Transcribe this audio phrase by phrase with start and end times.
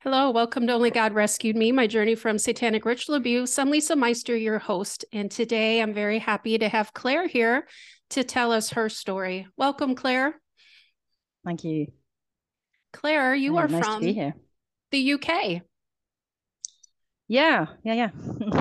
[0.00, 3.58] Hello, welcome to Only God Rescued Me, my journey from satanic ritual abuse.
[3.58, 7.66] I'm Lisa Meister, your host, and today I'm very happy to have Claire here
[8.10, 9.46] to tell us her story.
[9.56, 10.38] Welcome, Claire.
[11.46, 11.86] Thank you.
[12.92, 14.34] Claire, you Very are nice from
[14.90, 15.62] the UK.
[17.28, 18.10] Yeah, yeah, yeah.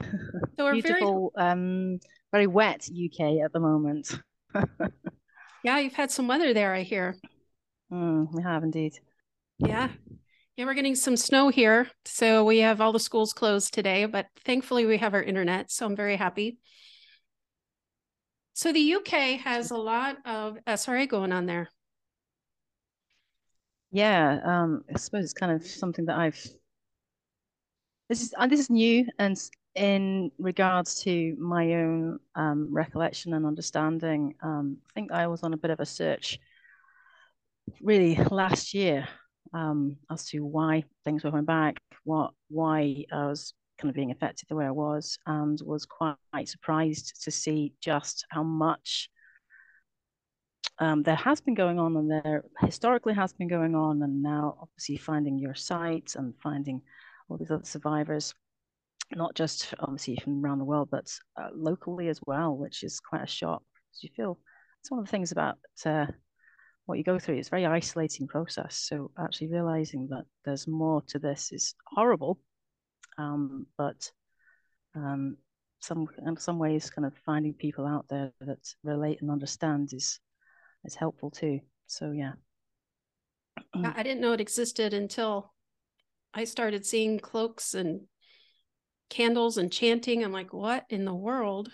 [0.58, 1.02] So we're very
[1.38, 2.00] um,
[2.32, 4.20] very wet UK at the moment.
[5.64, 7.16] yeah, you've had some weather there, I hear.
[7.92, 8.94] Mm, we have indeed.
[9.58, 9.90] Yeah.
[10.60, 11.88] Yeah, we're getting some snow here.
[12.04, 15.72] So we have all the schools closed today, but thankfully we have our internet.
[15.72, 16.58] So I'm very happy.
[18.52, 21.70] So the UK has a lot of SRA going on there.
[23.92, 26.46] Yeah, um, I suppose it's kind of something that I've.
[28.10, 29.38] This is uh, this is new, and
[29.76, 35.54] in regards to my own um, recollection and understanding, um, I think I was on
[35.54, 36.38] a bit of a search
[37.82, 39.08] really last year
[39.54, 44.12] um, as to why things were going back, what why I was kind of being
[44.12, 49.10] affected the way I was, and was quite surprised to see just how much
[50.80, 54.58] um, there has been going on, and there historically has been going on, and now
[54.62, 56.82] obviously finding your sites and finding
[57.28, 58.34] all these other survivors,
[59.16, 63.24] not just obviously from around the world, but uh, locally as well, which is quite
[63.24, 63.62] a shock.
[63.92, 64.40] Because you feel
[64.82, 66.08] it's one of the things about uh,
[66.90, 67.36] what you go through.
[67.36, 68.76] It's a very isolating process.
[68.76, 72.40] So actually realizing that there's more to this is horrible,
[73.18, 74.12] um, but
[74.96, 75.38] um,
[75.80, 80.20] some in some ways, kind of finding people out there that relate and understand is
[80.84, 81.60] is helpful too.
[81.86, 82.34] So yeah.
[83.76, 85.54] I didn't know it existed until
[86.34, 88.02] I started seeing cloaks and
[89.10, 90.24] candles and chanting.
[90.24, 91.72] I'm like, what in the world?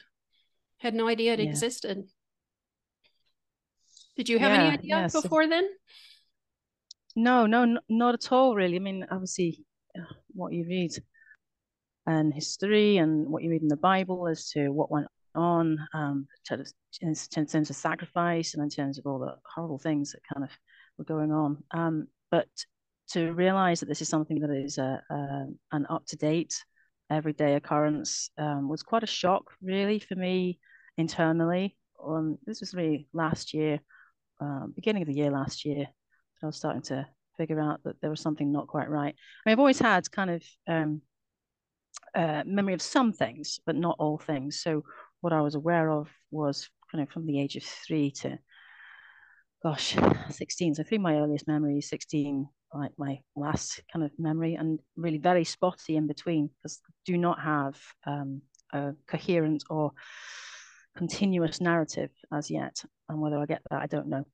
[0.79, 1.49] Had no idea it Yeah.
[1.49, 2.09] existed.
[4.15, 5.67] Did you have any Yeah, idea yeah, so- before then?
[7.15, 8.75] No, no, not at all, really.
[8.75, 9.63] I mean, obviously,
[9.97, 10.91] uh, what you read
[12.05, 16.27] and history and what you read in the Bible as to what went on, um,
[17.01, 20.51] in, terms of sacrifice and in terms of all the horrible things that kind of
[20.97, 21.63] were going on.
[21.71, 22.47] Um, but
[23.11, 26.63] to realize that this is something that is a, a an up to date,
[27.09, 30.59] everyday occurrence um, was quite a shock, really, for me
[30.97, 31.77] internally.
[32.05, 33.79] Um, this was really last year,
[34.39, 35.87] um, beginning of the year last year.
[36.43, 37.07] I was starting to
[37.37, 39.15] figure out that there was something not quite right.
[39.15, 41.01] I mean, I've always had kind of um,
[42.13, 44.61] uh, memory of some things, but not all things.
[44.61, 44.83] So
[45.21, 48.37] what I was aware of was kind of from the age of three to,
[49.63, 49.95] gosh,
[50.29, 50.75] 16.
[50.75, 55.43] So through my earliest memories, 16, like my last kind of memory, and really very
[55.43, 58.41] spotty in between because do not have um,
[58.73, 59.91] a coherent or
[60.95, 62.83] continuous narrative as yet.
[63.09, 64.25] And whether I get that, I don't know.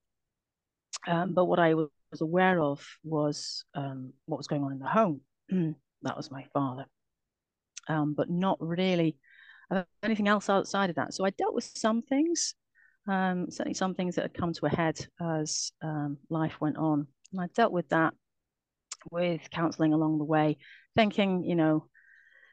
[1.07, 1.89] Um, but what I was
[2.21, 5.21] aware of was um, what was going on in the home.
[5.49, 6.85] that was my father,
[7.87, 9.17] um, but not really
[9.71, 11.13] uh, anything else outside of that.
[11.13, 12.55] So I dealt with some things,
[13.07, 17.07] um, certainly some things that had come to a head as um, life went on.
[17.31, 18.13] And I dealt with that
[19.09, 20.57] with counseling along the way,
[20.95, 21.87] thinking, you know,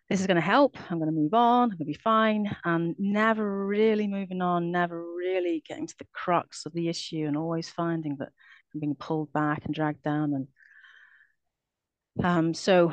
[0.09, 0.77] this is going to help.
[0.91, 1.65] I'm going to move on.
[1.65, 2.55] I'm going to be fine.
[2.65, 7.37] And never really moving on, never really getting to the crux of the issue, and
[7.37, 8.31] always finding that
[8.73, 10.35] I'm being pulled back and dragged down.
[10.35, 12.93] And um, so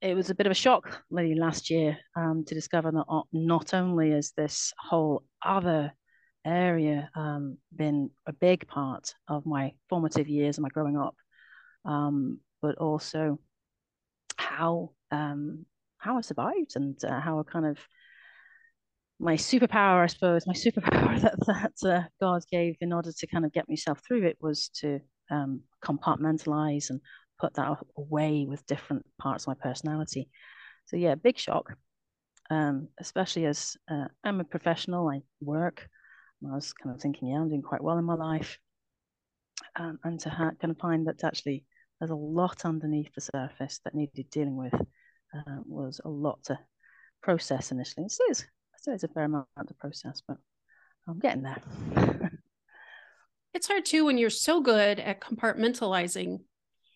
[0.00, 3.74] it was a bit of a shock really last year um, to discover that not,
[3.74, 5.92] only is this whole other
[6.44, 11.16] area um, been a big part of my formative years and my growing up,
[11.84, 13.40] um, but also
[14.36, 15.66] how um,
[15.98, 17.78] how I survived and uh, how I kind of
[19.18, 23.44] my superpower, I suppose, my superpower that that uh, God gave in order to kind
[23.44, 27.00] of get myself through it was to um, compartmentalize and
[27.40, 30.28] put that away with different parts of my personality.
[30.86, 31.74] So yeah, big shock,
[32.50, 35.88] um, especially as uh, I'm a professional, I work.
[36.46, 38.58] I was kind of thinking, yeah, I'm doing quite well in my life,
[39.74, 41.64] um, and to ha- kind of find that actually
[41.98, 44.74] there's a lot underneath the surface that needed dealing with
[45.36, 46.58] uh, was a lot to
[47.22, 48.06] process initially.
[48.06, 48.44] It still is,
[48.78, 50.36] still is a fair amount to process, but
[51.08, 51.62] I'm getting there.
[53.54, 56.40] It's hard too when you're so good at compartmentalizing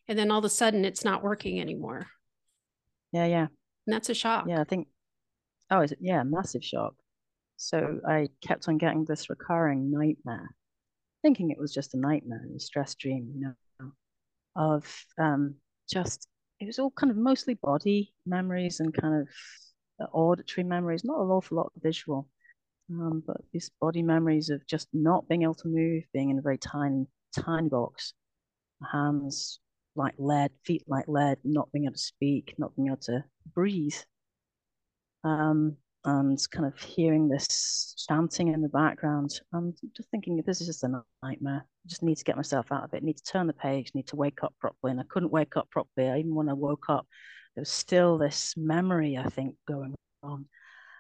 [0.09, 2.07] and then all of a sudden it's not working anymore.
[3.13, 3.47] yeah, yeah,
[3.87, 4.45] And that's a shock.
[4.47, 4.61] yeah.
[4.61, 4.89] I think,
[5.71, 5.99] oh, is it?
[6.03, 6.93] Yeah, massive shock.
[7.57, 10.51] So I kept on getting this recurring nightmare,
[11.23, 13.41] thinking it was just a nightmare, a stress dream, you
[13.81, 13.93] know,
[14.55, 15.55] of um,
[15.91, 16.29] just
[16.61, 19.29] it was all kind of mostly body memories and kind of
[20.01, 22.29] uh, auditory memories, not an awful lot of visual,
[22.91, 26.43] um, but these body memories of just not being able to move, being in a
[26.43, 28.13] very tiny, tiny box,
[28.93, 29.61] hands
[29.97, 33.25] like lead, feet like lead, not being able to speak, not being able to
[33.55, 33.97] breathe.
[35.25, 39.41] Um, and kind of hearing this chanting in the background.
[39.53, 41.65] I'm just thinking this is just a nightmare.
[41.65, 43.03] I just need to get myself out of it.
[43.03, 44.93] I need to turn the page, need to wake up properly.
[44.93, 46.09] And I couldn't wake up properly.
[46.19, 47.07] Even when I woke up,
[47.55, 50.47] there was still this memory, I think, going on.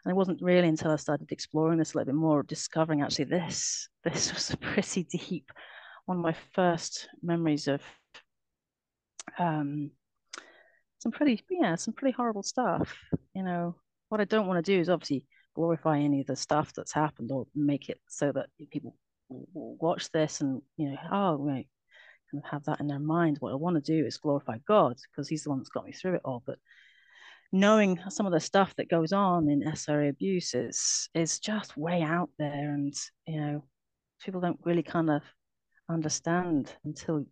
[0.05, 3.27] And it wasn't really until I started exploring this a little bit more, discovering actually
[3.27, 5.51] this, this was a pretty deep,
[6.07, 7.83] one of my first memories of
[9.39, 9.91] um,
[10.99, 12.95] some pretty, yeah, some pretty horrible stuff,
[13.35, 13.77] you know,
[14.11, 15.25] what I don't want to do is obviously
[15.55, 18.95] glorify any of the stuff that's happened or make it so that people
[19.29, 21.67] watch this and you know, oh, right,
[22.31, 23.39] kind of have that in their mind.
[23.41, 25.93] What I want to do is glorify God because He's the one that's got me
[25.93, 26.43] through it all.
[26.45, 26.59] But
[27.53, 32.03] knowing some of the stuff that goes on in SRA abuse is is just way
[32.03, 32.95] out there, and
[33.27, 33.65] you know,
[34.25, 35.23] people don't really kind of
[35.89, 37.25] understand until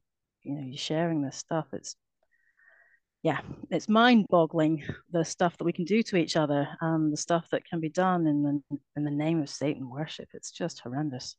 [0.42, 1.66] you know you're sharing this stuff.
[1.72, 1.96] It's
[3.22, 7.48] yeah, it's mind-boggling the stuff that we can do to each other and the stuff
[7.50, 10.28] that can be done in the in the name of Satan worship.
[10.34, 11.36] It's just horrendous.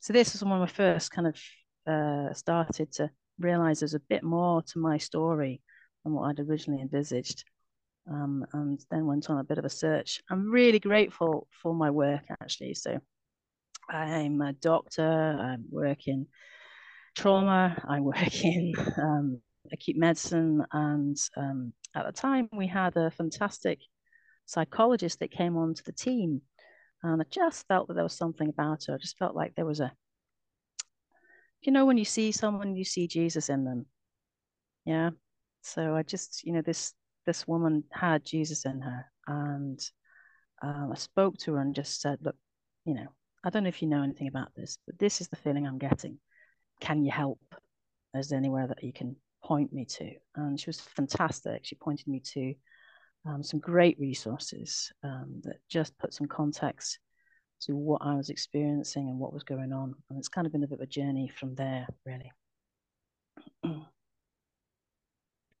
[0.00, 1.36] So this was when I first kind of
[1.90, 5.62] uh, started to realize there's a bit more to my story
[6.04, 7.44] than what I'd originally envisaged,
[8.10, 10.20] um, and then went on a bit of a search.
[10.30, 12.74] I'm really grateful for my work actually.
[12.74, 12.98] So
[13.88, 15.38] I'm a doctor.
[15.40, 16.26] I work in
[17.16, 17.82] trauma.
[17.88, 19.40] I work in um,
[19.72, 20.64] acute medicine.
[20.72, 23.80] And um, at the time, we had a fantastic
[24.46, 26.42] psychologist that came onto the team.
[27.02, 28.94] And I just felt that there was something about her.
[28.94, 29.92] I just felt like there was a,
[31.60, 33.86] you know, when you see someone, you see Jesus in them.
[34.84, 35.10] Yeah.
[35.62, 36.94] So I just, you know, this
[37.26, 39.78] this woman had Jesus in her, and
[40.62, 42.36] um, I spoke to her and just said, look,
[42.86, 43.08] you know,
[43.44, 45.78] I don't know if you know anything about this, but this is the feeling I'm
[45.78, 46.18] getting.
[46.80, 47.40] Can you help?
[48.14, 49.16] Is there anywhere that you can
[49.48, 50.10] point me to.
[50.36, 51.64] And she was fantastic.
[51.64, 52.54] She pointed me to
[53.26, 56.98] um, some great resources um, that just put some context
[57.62, 59.94] to what I was experiencing and what was going on.
[60.08, 62.30] And it's kind of been a bit of a journey from there, really.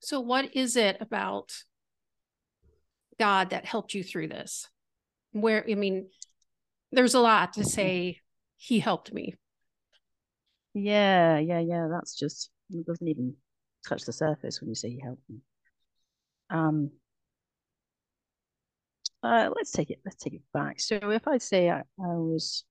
[0.00, 1.52] so, what is it about
[3.18, 4.68] God that helped you through this?
[5.32, 6.08] Where, I mean,
[6.92, 8.20] there's a lot to say,
[8.58, 9.34] He helped me.
[10.74, 11.88] Yeah, yeah, yeah.
[11.90, 13.34] That's just, it doesn't even
[13.86, 15.42] touch the surface when you say you help them.
[16.50, 16.90] Um,
[19.22, 20.00] uh, let's take it.
[20.04, 20.80] Let's take it back.
[20.80, 22.64] So if I say I, I was,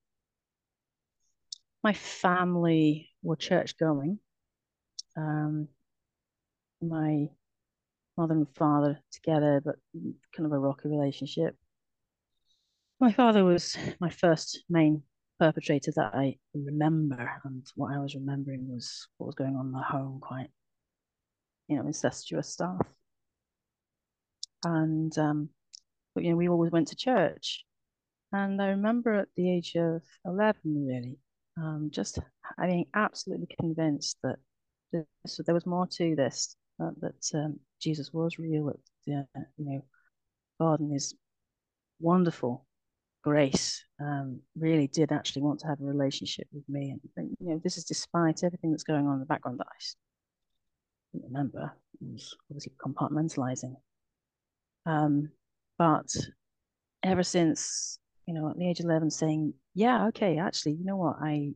[1.82, 4.18] my family were church going.
[5.16, 5.68] Um,
[6.80, 7.28] my
[8.16, 9.76] mother and father together, but
[10.34, 11.56] kind of a rocky relationship.
[13.00, 15.02] My father was my first main
[15.38, 19.72] perpetrator that I remember, and what I was remembering was what was going on in
[19.72, 20.50] the home quite
[21.68, 22.80] you know, incestuous stuff.
[24.64, 25.50] And um,
[26.14, 27.64] but you know, we always went to church.
[28.32, 31.18] And I remember at the age of 11, really,
[31.56, 32.18] um, just
[32.60, 34.36] being absolutely convinced that
[34.92, 38.72] this, there was more to this, uh, that um, Jesus was real,
[39.06, 39.84] that, uh, you know,
[40.60, 41.14] God and his
[42.00, 42.66] wonderful
[43.22, 46.96] grace um, really did actually want to have a relationship with me.
[47.16, 49.78] And, you know, this is despite everything that's going on in the background that I
[51.12, 51.72] remember.
[52.00, 53.74] It was obviously compartmentalizing.
[54.86, 55.30] Um,
[55.78, 56.08] but
[57.02, 60.96] ever since, you know, at the age of 11, saying, yeah, okay, actually, you know
[60.96, 61.52] what, I,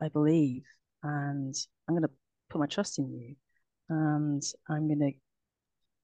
[0.00, 0.62] I believe
[1.02, 1.54] and
[1.88, 2.14] I'm going to
[2.50, 3.36] put my trust in you
[3.88, 5.12] and I'm going to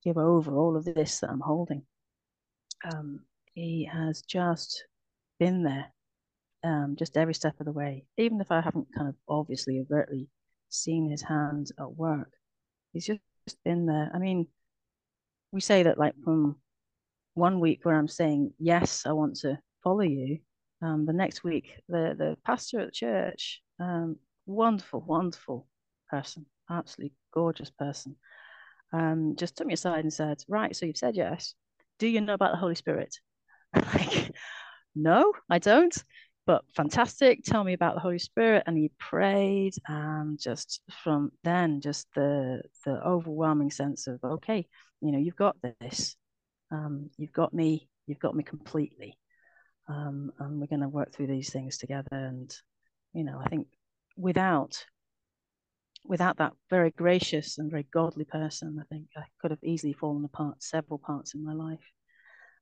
[0.05, 1.83] give over all of this that I'm holding.
[2.93, 3.21] Um,
[3.55, 4.85] he has just
[5.39, 5.93] been there,
[6.63, 10.29] um, just every step of the way, even if I haven't kind of obviously overtly
[10.69, 12.31] seen his hand at work.
[12.95, 13.21] He's just
[13.65, 14.11] been there.
[14.15, 14.47] I mean,
[15.53, 16.57] we say that like from
[17.35, 20.39] one week where I'm saying, yes, I want to follow you.
[20.81, 25.67] Um, the next week, the, the pastor at the church, um, wonderful, wonderful
[26.11, 28.17] person, absolutely gorgeous person,
[28.93, 31.55] um, just took me aside and said, right, so you've said yes.
[31.99, 33.17] Do you know about the Holy Spirit?
[33.75, 34.33] like,
[34.95, 35.97] no, I don't
[36.47, 37.43] but fantastic.
[37.43, 38.65] Tell me about the Holy Spirit.
[38.67, 44.67] And he prayed, and just from then, just the the overwhelming sense of, okay,
[45.01, 46.17] you know, you've got this.
[46.71, 47.89] Um, you've got me.
[48.07, 49.19] You've got me completely.
[49.89, 52.09] Um, and we're going to work through these things together.
[52.11, 52.55] And
[53.13, 53.69] you know, I think
[54.17, 54.85] without
[56.07, 60.25] without that very gracious and very godly person, I think I could have easily fallen
[60.25, 61.91] apart several parts in my life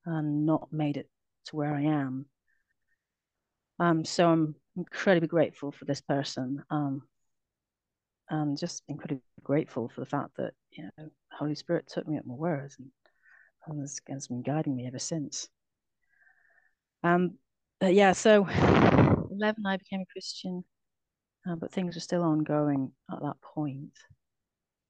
[0.06, 1.08] and not made it
[1.46, 2.26] to where I am
[3.82, 6.62] um, so I'm incredibly grateful for this person.
[6.70, 7.02] Um,
[8.30, 12.24] and just incredibly grateful for the fact that you know Holy Spirit took me at
[12.24, 12.88] my word and,
[13.66, 15.48] and has, has been guiding me ever since.
[17.02, 17.38] Um,
[17.80, 18.46] but yeah, so
[19.32, 20.62] 11, I became a Christian,
[21.48, 23.98] uh, but things were still ongoing at that point.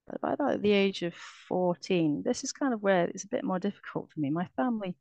[0.07, 1.15] But by about the age of
[1.49, 4.29] 14, this is kind of where it's a bit more difficult for me.
[4.29, 4.95] My family,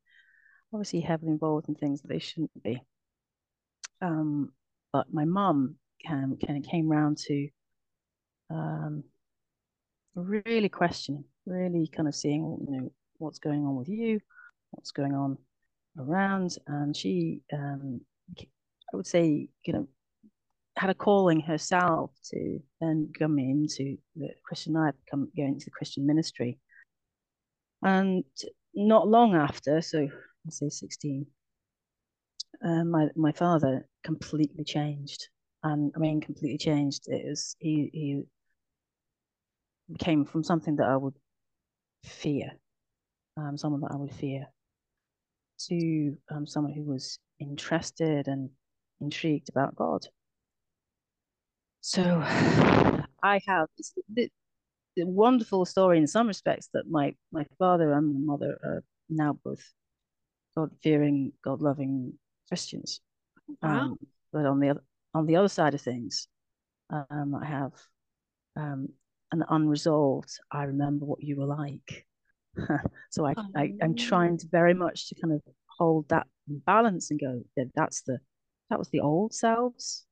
[0.74, 2.82] obviously heavily involved in things that they shouldn't be.
[4.02, 4.52] Um,
[4.94, 5.76] but my mum
[6.08, 7.50] kind of came round to
[8.50, 9.04] um,
[10.16, 14.20] really questioning, really kind of seeing, you know, what's going on with you,
[14.72, 15.38] what's going on
[16.00, 18.02] around, and she, um,
[18.40, 19.88] I would say, you know,
[20.76, 25.72] had a calling herself to then come into the Christian life, come go into the
[25.72, 26.60] Christian ministry,
[27.84, 28.24] and
[28.74, 31.28] not long after, so I say sixteen,
[32.64, 35.30] uh, my my father completely changed,
[35.64, 37.08] and I mean completely changed.
[37.08, 38.24] It was he he
[40.00, 41.16] came from something that I would
[42.06, 42.52] fear,
[43.38, 44.46] um, someone that I would fear,
[45.68, 48.50] to um, someone who was interested and
[49.00, 50.06] intrigued about God.
[51.82, 52.02] So
[53.24, 53.94] I have this
[54.96, 59.38] the wonderful story in some respects that my, my father and my mother are now
[59.44, 59.64] both
[60.56, 62.14] God fearing, God loving
[62.52, 63.00] Christians.
[63.64, 63.70] Wow.
[63.70, 63.98] Um,
[64.34, 66.28] but on the other on the other side of things,
[66.90, 67.72] um, I have
[68.58, 68.90] um,
[69.32, 70.38] an unresolved.
[70.52, 72.06] I remember what you were like.
[73.10, 75.42] so I, I I'm trying to very much to kind of
[75.80, 78.20] hold that balance and go that that's the
[78.70, 80.06] that was the old selves,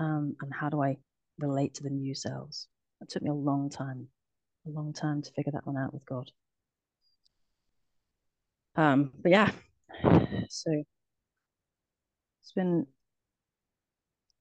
[0.00, 0.96] um, and how do I
[1.38, 2.66] relate to the new selves?
[3.00, 4.08] It took me a long time,
[4.66, 6.28] a long time to figure that one out with God.
[8.74, 9.52] Um, but yeah,
[10.48, 10.82] so
[12.46, 12.86] it's been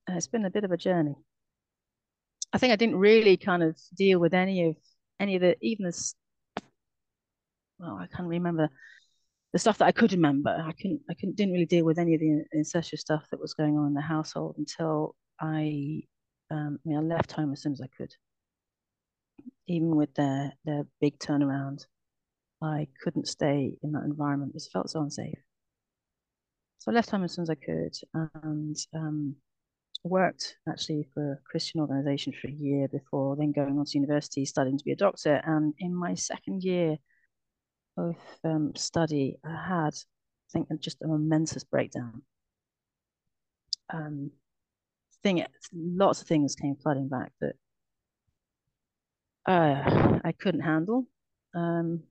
[0.08, 1.16] it's been a bit of a journey.
[2.54, 4.76] I think I didn't really kind of deal with any of
[5.20, 6.14] any of the even this.
[7.80, 8.70] Well, I can't remember
[9.54, 10.52] the stuff that I could remember.
[10.52, 11.02] I couldn't.
[11.10, 11.36] I couldn't.
[11.36, 14.02] Didn't really deal with any of the incestuous stuff that was going on in the
[14.02, 16.02] household until I.
[16.52, 18.14] Um, I mean, I left home as soon as I could.
[19.66, 21.88] Even with their their big turnaround,
[22.62, 24.52] I couldn't stay in that environment.
[24.54, 25.40] It felt so unsafe.
[26.80, 29.36] So I left home as soon as I could, and um,
[30.04, 34.46] worked actually for a Christian organization for a year before then going on to university,
[34.46, 35.42] studying to be a doctor.
[35.46, 36.98] And in my second year
[37.98, 42.22] of um, study, I had, I think, just a momentous breakdown.
[43.92, 44.32] Um,
[45.24, 47.56] thing, lots of things came flooding back that
[49.48, 51.08] uh, I couldn't handle.
[51.56, 52.02] Um,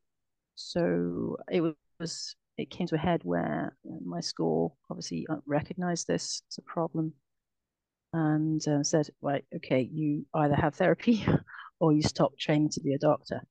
[0.56, 1.60] so it
[2.00, 7.12] was, it came to a head where my school obviously recognized this as a problem
[8.12, 11.26] and uh, said, right, okay, you either have therapy
[11.80, 13.42] or you stop training to be a doctor,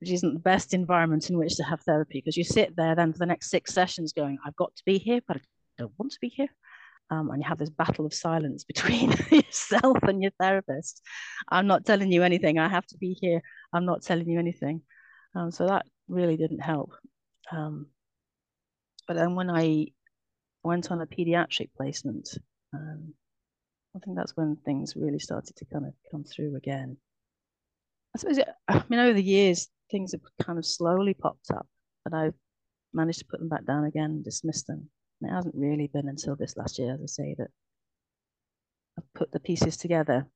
[0.00, 3.12] which isn't the best environment in which to have therapy because you sit there then
[3.12, 5.40] for the next six sessions going, I've got to be here, but I
[5.78, 6.48] don't want to be here.
[7.10, 11.02] Um, and you have this battle of silence between yourself and your therapist.
[11.48, 12.58] I'm not telling you anything.
[12.58, 13.42] I have to be here.
[13.72, 14.82] I'm not telling you anything.
[15.34, 16.92] Um, so that really didn't help.
[17.50, 17.86] Um,
[19.12, 19.88] but then when I
[20.64, 22.30] went on a pediatric placement,
[22.72, 23.12] um,
[23.94, 26.96] I think that's when things really started to kind of come through again.
[28.16, 31.66] I suppose, it, I mean, over the years, things have kind of slowly popped up,
[32.06, 32.32] and I've
[32.94, 34.88] managed to put them back down again and dismiss them.
[35.20, 37.48] And it hasn't really been until this last year, as I say, that
[38.96, 40.26] I've put the pieces together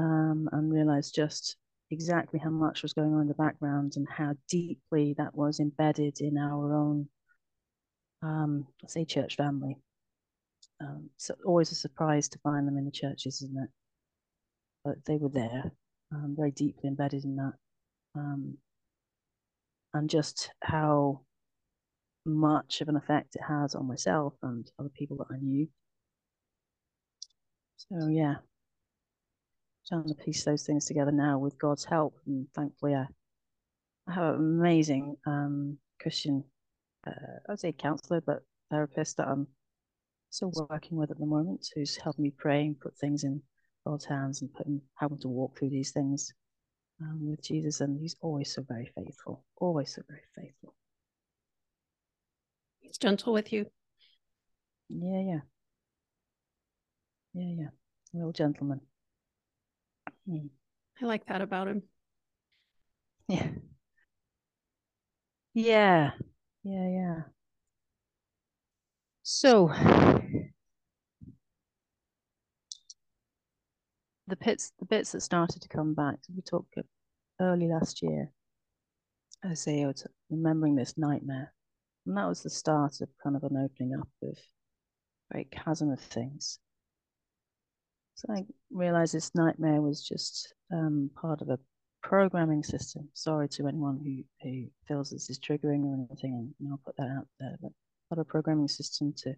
[0.00, 1.54] um, and realized just
[1.92, 6.20] exactly how much was going on in the background and how deeply that was embedded
[6.20, 7.08] in our own,
[8.24, 9.76] um, let's say, church family.
[10.80, 13.70] Um, so always a surprise to find them in the churches, isn't it?
[14.84, 15.70] But they were there,
[16.12, 17.52] um, very deeply embedded in that.
[18.16, 18.56] Um,
[19.92, 21.20] and just how
[22.26, 25.68] much of an effect it has on myself and other people that I knew.
[27.76, 28.36] So yeah,
[29.86, 33.06] trying to piece those things together now with God's help, and thankfully I,
[34.08, 36.44] I have an amazing um, Christian,
[37.06, 39.46] uh, I'd say counselor, but therapist that I'm
[40.30, 43.42] still working with at the moment, who's helping me pray and put things in
[43.86, 46.32] God's hands and putting helping to walk through these things
[47.00, 47.80] um, with Jesus.
[47.80, 50.74] And he's always so very faithful, always so very faithful.
[52.80, 53.66] He's gentle with you.
[54.88, 55.40] Yeah, yeah.
[57.34, 57.68] Yeah, yeah.
[58.12, 58.80] Real gentleman.
[60.26, 60.46] Hmm.
[61.02, 61.82] I like that about him.
[63.26, 63.48] Yeah.
[65.54, 66.10] Yeah.
[66.64, 67.22] Yeah, yeah.
[69.22, 69.68] So
[74.26, 76.16] the bits the bits that started to come back.
[76.34, 76.74] We talked
[77.40, 78.30] early last year.
[79.44, 81.52] I say I was remembering this nightmare,
[82.06, 84.38] and that was the start of kind of an opening up of
[85.30, 86.58] great chasm of things.
[88.14, 91.58] So I realized this nightmare was just um, part of a
[92.04, 93.08] programming system.
[93.14, 97.08] Sorry to anyone who, who feels this is triggering or anything, and I'll put that
[97.08, 97.56] out there.
[97.60, 97.72] But
[98.12, 99.34] of a programming system to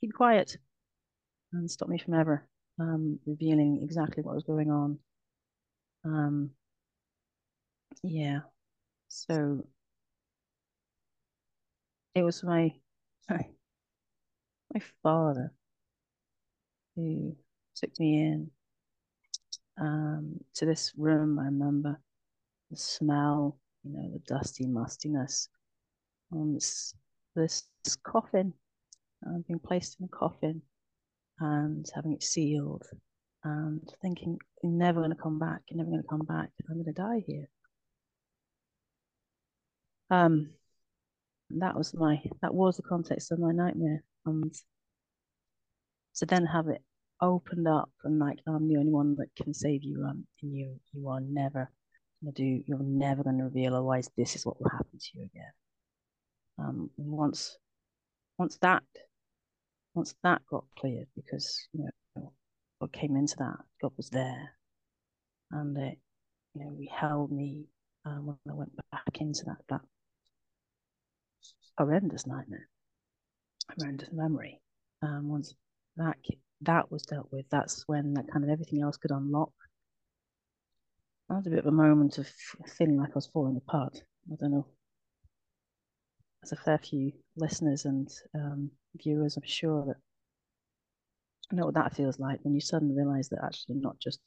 [0.00, 0.56] keep quiet
[1.52, 2.48] and stop me from ever
[2.80, 4.98] um, revealing exactly what was going on.
[6.04, 6.50] Um,
[8.02, 8.40] yeah,
[9.08, 9.66] so
[12.14, 12.72] it was my
[13.28, 15.52] my father
[16.96, 17.36] who
[17.74, 18.50] took me in
[19.78, 21.38] um, to this room.
[21.38, 22.00] I remember
[22.70, 25.48] the smell, you know, the dusty mustiness
[26.32, 26.94] on this,
[27.34, 27.64] this
[28.04, 28.52] coffin,
[29.26, 30.62] uh, being placed in a coffin
[31.40, 32.84] and having it sealed
[33.44, 36.76] and thinking, you're never going to come back, you're never going to come back, I'm
[36.76, 37.48] going to die here.
[40.10, 40.50] Um,
[41.50, 44.02] that was my, that was the context of my nightmare.
[44.24, 44.54] And
[46.12, 46.82] so then have it
[47.20, 50.76] opened up and like I'm the only one that can save you um and you
[50.92, 51.70] you are never
[52.22, 55.52] gonna do you're never gonna reveal otherwise this is what will happen to you again.
[56.58, 57.58] Um once
[58.38, 58.82] once that
[59.94, 61.84] once that got cleared because you
[62.16, 62.32] know
[62.78, 64.52] what came into that God was there.
[65.52, 65.98] And it
[66.54, 67.66] you know he held me
[68.04, 69.82] um, when I went back into that that
[71.78, 72.68] horrendous nightmare
[73.78, 74.60] horrendous memory.
[75.02, 75.54] Um once
[75.96, 76.16] that
[76.62, 79.52] that was dealt with, that's when that kind of everything else could unlock.
[81.28, 82.28] That had a bit of a moment of
[82.76, 84.00] feeling like I was falling apart.
[84.32, 84.66] I don't know.
[86.42, 89.96] There's a fair few listeners and um, viewers, I'm sure that
[91.50, 94.20] I know what that feels like when you suddenly realize that actually not just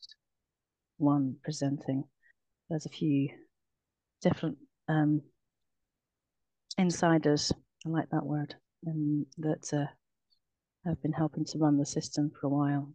[0.98, 2.04] one presenting,
[2.70, 3.30] there's a few
[4.22, 5.22] different um,
[6.78, 7.52] insiders,
[7.86, 9.86] I like that word, and that uh,
[10.86, 12.94] have been helping to run the system for a while.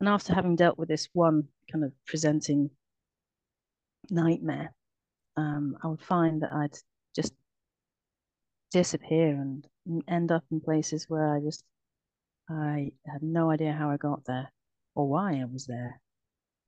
[0.00, 2.70] And after having dealt with this one kind of presenting
[4.10, 4.72] nightmare,
[5.36, 6.78] um, I would find that I'd
[7.14, 7.34] just
[8.72, 9.66] disappear and
[10.08, 11.64] end up in places where I just
[12.48, 14.50] I had no idea how I got there
[14.94, 16.00] or why I was there.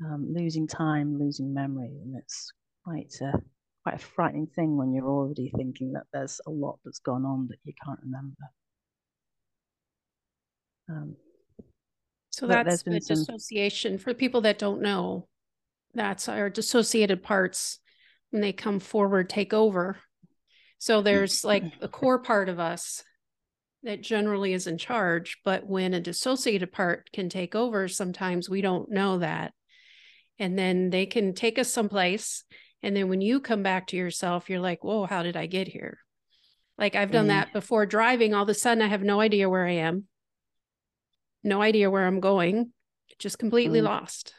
[0.04, 2.52] Um, losing time, losing memory, and it's
[2.84, 3.32] quite a
[3.84, 7.48] quite a frightening thing when you're already thinking that there's a lot that's gone on
[7.48, 8.36] that you can't remember.
[10.88, 11.16] Um,
[12.32, 13.16] so that's the some...
[13.18, 15.28] dissociation for people that don't know.
[15.94, 17.78] That's our dissociated parts
[18.30, 19.98] when they come forward, take over.
[20.78, 23.04] So there's like a core part of us
[23.82, 28.62] that generally is in charge, but when a dissociated part can take over, sometimes we
[28.62, 29.52] don't know that.
[30.38, 32.44] And then they can take us someplace.
[32.82, 35.68] And then when you come back to yourself, you're like, whoa, how did I get
[35.68, 35.98] here?
[36.78, 37.28] Like I've done mm.
[37.28, 38.32] that before driving.
[38.32, 40.06] All of a sudden, I have no idea where I am
[41.42, 42.72] no idea where I'm going,
[43.18, 43.84] just completely mm.
[43.84, 44.34] lost.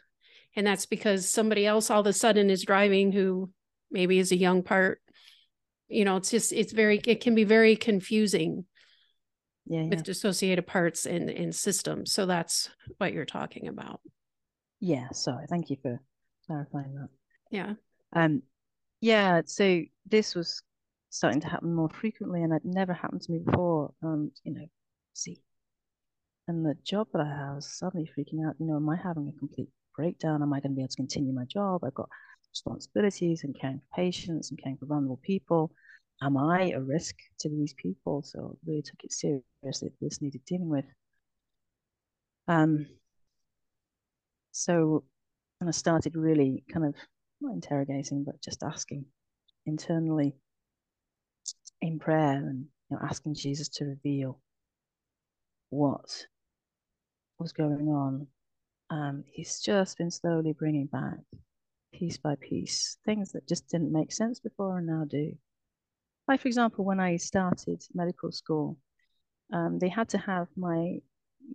[0.55, 3.49] And that's because somebody else all of a sudden is driving who
[3.89, 5.01] maybe is a young part.
[5.87, 8.65] You know, it's just, it's very, it can be very confusing
[9.65, 9.89] yeah, yeah.
[9.89, 12.11] with dissociated parts and, and systems.
[12.11, 14.01] So that's what you're talking about.
[14.79, 15.09] Yeah.
[15.11, 15.45] Sorry.
[15.47, 15.99] Thank you for
[16.47, 17.09] clarifying that.
[17.49, 17.73] Yeah.
[18.13, 18.43] Um,
[19.01, 19.41] yeah.
[19.45, 20.61] So this was
[21.09, 23.93] starting to happen more frequently and it never happened to me before.
[24.03, 24.65] Um, you know,
[25.13, 25.39] see,
[26.47, 28.55] and the job that I have suddenly freaking out.
[28.59, 30.41] You know, am I having a complete breakdown?
[30.41, 31.83] Am I going to be able to continue my job?
[31.83, 32.09] I've got
[32.51, 35.71] responsibilities and caring for patients and caring for vulnerable people.
[36.21, 38.23] Am I a risk to these people?
[38.23, 39.91] So really took it seriously.
[40.01, 40.85] This needed dealing with.
[42.47, 42.87] Um.
[44.51, 45.03] So,
[45.59, 46.95] and I started really kind of
[47.41, 49.05] not interrogating, but just asking
[49.65, 50.35] internally
[51.81, 54.39] in prayer and you know, asking Jesus to reveal
[55.69, 56.27] what
[57.39, 58.27] was going on,
[58.89, 61.17] um, he's just been slowly bringing back
[61.93, 65.33] piece by piece things that just didn't make sense before and now do.
[66.27, 68.77] Like, for example, when I started medical school,
[69.51, 70.99] um, they had to have my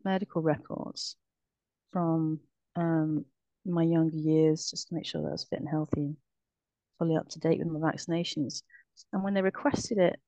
[0.05, 1.17] medical records
[1.93, 2.41] from
[2.77, 3.25] um,
[3.65, 6.17] my younger years just to make sure that I was fit and healthy
[6.99, 8.63] fully up to date with my vaccinations.
[9.13, 10.19] And when they requested it,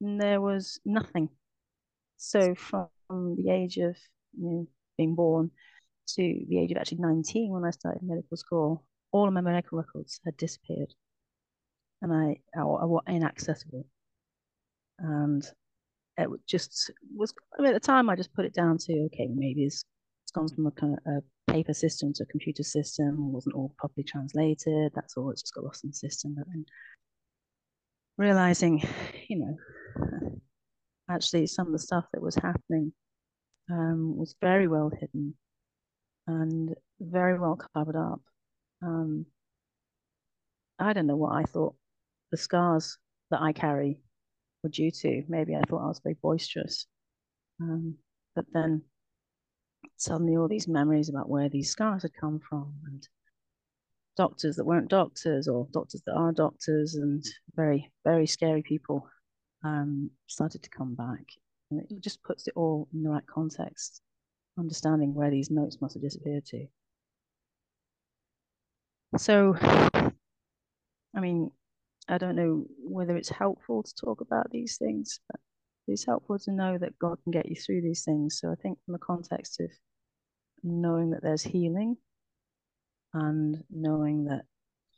[0.00, 1.28] there was nothing.
[2.16, 3.96] So from the age of
[4.38, 5.50] you know, being born
[6.14, 9.78] to the age of actually 19 when I started medical school, all of my medical
[9.78, 10.94] records had disappeared
[12.02, 13.86] and I, I, I were inaccessible.
[14.98, 15.48] And
[16.16, 19.28] it just was, I mean, at the time, I just put it down to, okay,
[19.32, 19.84] maybe it's,
[20.34, 24.92] gone from a a paper system to a computer system, wasn't all properly translated.
[24.94, 25.30] That's all.
[25.30, 26.34] It's just got lost in the system.
[26.36, 26.66] But then
[28.18, 28.86] realizing,
[29.28, 30.40] you know,
[31.08, 32.92] actually some of the stuff that was happening
[33.70, 35.34] um, was very well hidden
[36.26, 38.20] and very well covered up.
[38.82, 39.26] Um,
[40.78, 41.74] I don't know what I thought
[42.30, 42.98] the scars
[43.30, 44.00] that I carry
[44.62, 45.22] were due to.
[45.28, 46.86] Maybe I thought I was very boisterous.
[47.60, 47.96] Um,
[48.34, 48.82] but then
[49.96, 53.08] suddenly all these memories about where these scars had come from and
[54.16, 57.24] doctors that weren't doctors or doctors that are doctors and
[57.54, 59.08] very, very scary people
[59.64, 61.24] um, started to come back.
[61.70, 64.00] And it just puts it all in the right context,
[64.58, 66.66] understanding where these notes must have disappeared to.
[69.18, 71.50] So, I mean,
[72.08, 75.40] I don't know whether it's helpful to talk about these things, but
[75.88, 78.38] it's helpful to know that God can get you through these things.
[78.40, 79.70] So I think from the context of
[80.62, 81.96] knowing that there's healing
[83.14, 84.42] and knowing that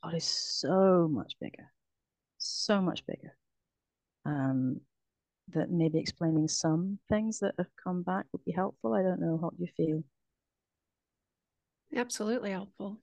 [0.02, 1.72] God is so much bigger,
[2.38, 3.36] so much bigger.
[4.24, 4.80] Um,
[5.54, 8.94] that maybe explaining some things that have come back would be helpful.
[8.94, 10.02] I don't know how you feel.
[11.94, 12.98] Absolutely helpful.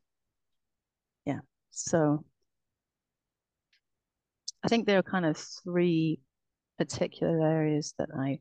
[1.25, 1.39] Yeah.
[1.71, 2.23] So
[4.63, 6.19] I think there are kind of three
[6.77, 8.39] particular areas that I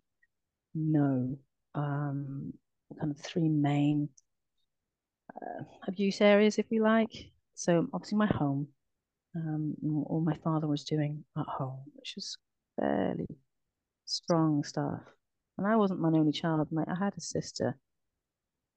[0.74, 1.38] know,
[1.74, 2.52] um,
[2.98, 4.08] kind of three main
[5.34, 7.12] uh, abuse areas, if you like.
[7.54, 8.68] So obviously my home,
[9.34, 9.74] um,
[10.06, 12.36] all my father was doing at home, which was
[12.78, 13.26] fairly
[14.04, 15.00] strong stuff.
[15.58, 16.68] And I wasn't my only child.
[16.72, 17.76] My, I had a sister.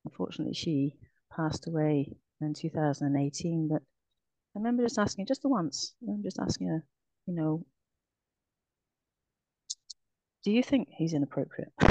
[0.05, 0.95] Unfortunately, she
[1.35, 3.67] passed away in 2018.
[3.71, 3.81] But
[4.55, 6.83] I remember just asking just the once, I remember just asking her,
[7.25, 7.65] you know,
[10.43, 11.71] do you think he's inappropriate?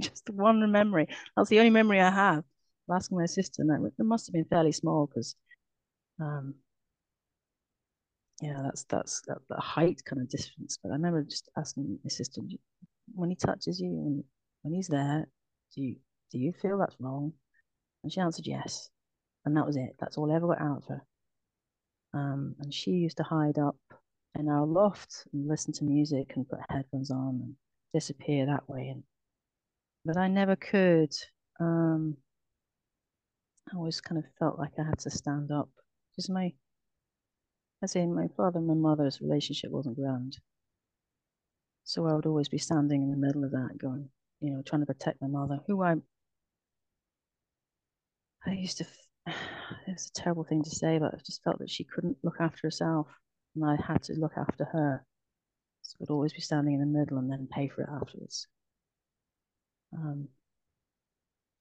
[0.00, 1.08] just the one memory.
[1.36, 2.44] That's the only memory I have
[2.90, 5.34] asking my sister, and it must have been fairly small because,
[6.20, 6.54] um,
[8.42, 10.78] yeah, that's that's that, the height kind of difference.
[10.82, 12.40] But I remember just asking my sister,
[13.14, 14.24] when he touches you and
[14.62, 15.28] when he's there,
[15.74, 15.96] do you
[16.32, 17.32] do you feel that's wrong?
[18.02, 18.90] And she answered yes,
[19.44, 19.94] and that was it.
[20.00, 21.02] That's all I ever got out of her.
[22.14, 23.78] Um, and she used to hide up
[24.38, 27.54] in our loft and listen to music and put headphones on and
[27.94, 28.88] disappear that way.
[28.88, 29.04] And
[30.04, 31.14] but I never could.
[31.60, 32.16] Um,
[33.72, 35.68] I always kind of felt like I had to stand up
[36.10, 36.52] because my,
[37.82, 40.38] I say, my father and my mother's relationship wasn't grand.
[41.84, 44.08] So I would always be standing in the middle of that, going,
[44.40, 45.96] you know, trying to protect my mother, who I,
[48.46, 48.86] I used to,
[49.86, 52.60] it's a terrible thing to say, but I just felt that she couldn't look after
[52.62, 53.08] herself
[53.54, 55.04] and I had to look after her.
[55.82, 58.46] So I'd always be standing in the middle and then pay for it afterwards.
[59.92, 60.28] Um,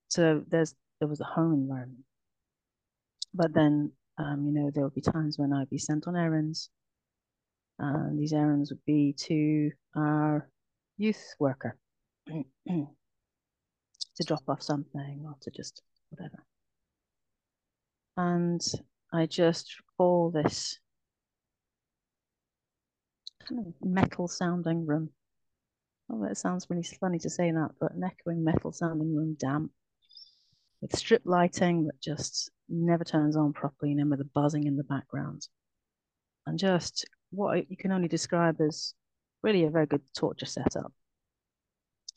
[0.08, 2.04] so there's there was a home environment.
[3.34, 6.70] But then, um, you know, there would be times when I'd be sent on errands,
[7.80, 10.50] and these errands would be to our
[10.98, 11.78] youth worker
[12.28, 16.44] to drop off something or to just whatever.
[18.18, 18.62] And
[19.12, 20.78] I just recall this
[23.48, 25.10] kind of metal sounding room.
[26.10, 29.72] Oh, it sounds really funny to say that, but an echoing metal sounding room, damp,
[30.82, 34.78] with strip lighting that just never turns on properly, and then with the buzzing in
[34.78, 35.48] the background.
[36.46, 38.94] And just what you can only describe as
[39.44, 40.92] really a very good torture setup.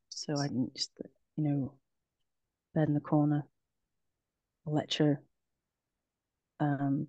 [0.08, 0.92] So I can just,
[1.36, 1.74] you know,
[2.74, 3.44] bed in the corner,
[4.66, 5.20] a lecture,
[6.60, 7.08] um,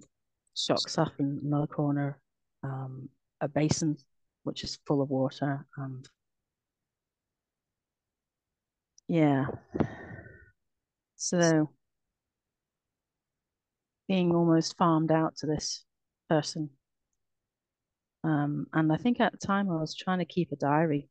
[0.55, 2.19] shock stuff in another corner,
[2.63, 3.09] um,
[3.41, 3.97] a basin
[4.43, 6.07] which is full of water, and
[9.07, 9.47] yeah,
[11.15, 11.69] so
[14.07, 15.83] being almost farmed out to this
[16.29, 16.69] person.
[18.23, 21.09] Um, and I think at the time I was trying to keep a diary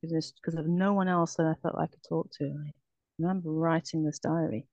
[0.00, 2.44] because because of no one else that I felt I could talk to.
[2.44, 2.70] I
[3.18, 4.66] remember writing this diary,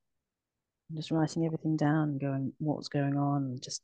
[0.90, 3.82] and just writing everything down and going what was going on, and just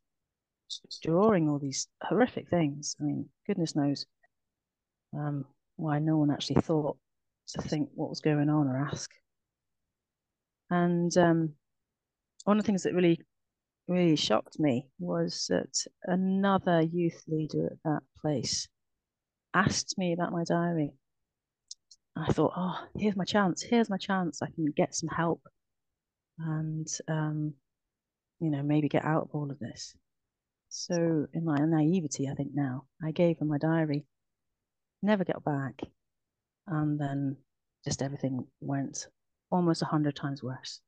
[1.02, 2.96] drawing all these horrific things.
[3.00, 4.06] I mean, goodness knows
[5.14, 5.46] um,
[5.76, 6.98] why no one actually thought
[7.50, 9.12] to think what was going on or ask.
[10.70, 11.54] And um,
[12.46, 13.20] one of the things that really,
[13.88, 18.68] really shocked me was that another youth leader at that place
[19.54, 20.92] asked me about my diary.
[22.16, 23.62] I thought, oh, here's my chance.
[23.62, 24.42] Here's my chance.
[24.42, 25.42] I can get some help
[26.40, 27.54] and, um,
[28.40, 29.96] you know, maybe get out of all of this.
[30.70, 34.06] So, in my naivety, I think now, I gave her my diary,
[35.02, 35.82] never got back.
[36.68, 37.38] And then
[37.84, 39.08] just everything went
[39.52, 40.80] almost a hundred times worse.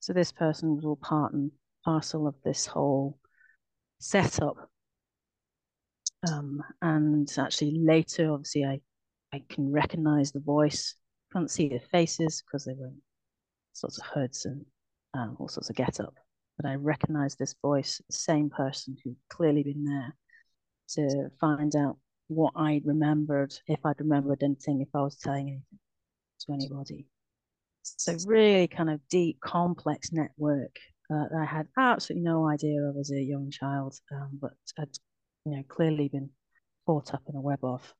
[0.00, 1.50] So this person was all part and
[1.84, 3.18] parcel of this whole
[3.98, 4.56] setup.
[6.30, 8.80] Um, and actually later, obviously, I,
[9.32, 10.94] I can recognize the voice.
[11.32, 12.92] Can't see their faces because they were
[13.72, 14.64] sorts of hoods and
[15.14, 16.14] um, all sorts of get up.
[16.58, 20.14] But I recognize this voice, the same person who'd clearly been there
[20.90, 21.96] to find out
[22.28, 25.78] what I remembered, if I'd remembered anything, if I was telling anything
[26.40, 27.06] to anybody.
[27.82, 30.76] So really kind of deep, complex network
[31.10, 34.88] that I had absolutely no idea of as a young child, um, but had
[35.44, 36.30] you know clearly been
[36.86, 37.94] caught up in a web of.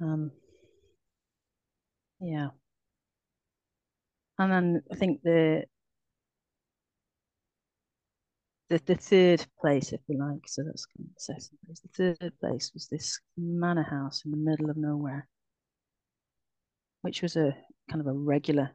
[0.00, 0.32] Um,
[2.20, 2.50] yeah.
[4.38, 5.64] And then I think the
[8.68, 11.80] the, the third place, if you like, so that's kind of the second place.
[11.80, 15.28] The third place was this manor house in the middle of nowhere,
[17.02, 17.56] which was a
[17.88, 18.70] kind of a regular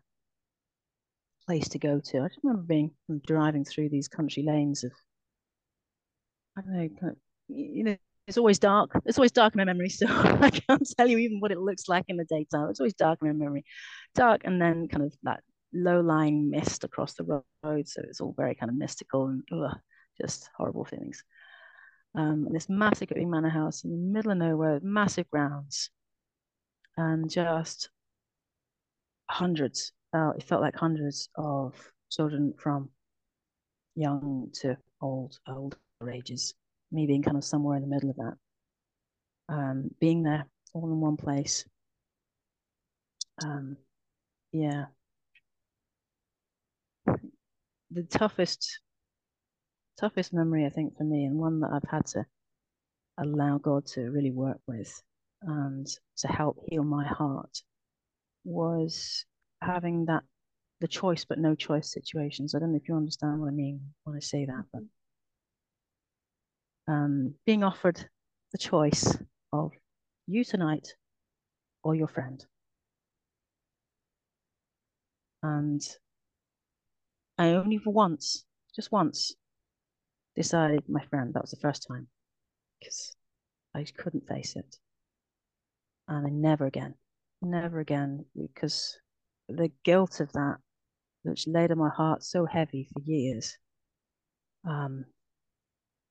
[1.46, 2.20] place to go to.
[2.20, 2.92] I just remember being
[3.26, 4.92] driving through these country lanes of,
[6.58, 7.18] I don't know, kind of,
[7.48, 8.92] you know, it's always dark.
[9.06, 11.90] It's always dark in my memory, so I can't tell you even what it looks
[11.90, 12.70] like in the daytime.
[12.70, 13.66] It's always dark in my memory,
[14.14, 15.42] dark, and then kind of that
[15.74, 17.88] low-lying mist across the road.
[17.88, 19.78] So it's all very kind of mystical and ugh,
[20.22, 21.24] just horrible feelings.
[22.16, 25.90] Um, and this massive manor house in the middle of nowhere, massive grounds,
[26.98, 27.90] and just
[29.30, 29.92] hundreds.
[30.14, 31.74] Uh, it felt like hundreds of
[32.12, 32.90] children from
[33.96, 35.78] young to old, older
[36.12, 36.54] ages.
[36.92, 38.34] Me being kind of somewhere in the middle of that.
[39.50, 41.66] Um, being there all in one place.
[43.44, 43.78] Um,
[44.52, 44.86] yeah,
[47.92, 48.80] the toughest
[50.00, 52.26] toughest memory I think for me and one that I've had to
[53.18, 55.02] allow God to really work with
[55.42, 55.88] and
[56.18, 57.62] to help heal my heart
[58.44, 59.26] was
[59.62, 60.24] having that
[60.82, 62.56] the choice but no choice situations.
[62.56, 64.84] I don't know if you understand what I mean when I say that, but
[66.88, 68.10] um, being offered
[68.52, 69.18] the choice
[69.52, 69.72] of
[70.28, 70.96] you tonight
[71.84, 72.46] or your friend.
[75.44, 75.82] And
[77.38, 79.34] I only for once, just once,
[80.36, 81.34] decided my friend.
[81.34, 82.08] That was the first time
[82.80, 83.16] because
[83.74, 84.78] I couldn't face it.
[86.08, 86.96] And I never again,
[87.42, 88.98] never again, because
[89.48, 90.58] the guilt of that,
[91.24, 93.58] which laid on my heart so heavy for years,
[94.68, 95.06] um,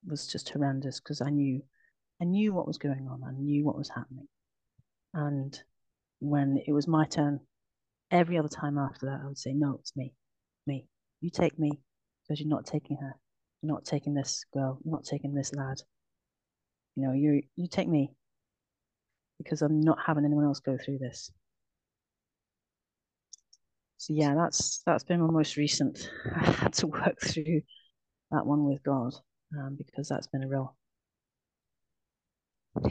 [0.07, 1.62] was just horrendous because I knew,
[2.21, 3.23] I knew what was going on.
[3.25, 4.29] I knew what was happening.
[5.14, 5.59] And
[6.21, 7.41] when it was my turn,
[8.11, 10.12] every other time after that, I would say, no, it's me,
[10.67, 10.87] me,
[11.21, 11.73] you take me
[12.23, 13.17] because you're not taking her.
[13.62, 14.79] You're not taking this girl.
[14.85, 15.81] You're not taking this lad.
[16.95, 18.12] You know, you you take me
[19.38, 21.31] because I'm not having anyone else go through this.
[23.98, 26.11] So yeah, that's that's been my most recent.
[26.37, 27.62] I had to work through
[28.31, 29.14] that one with God
[29.59, 30.77] um, because that's been a real.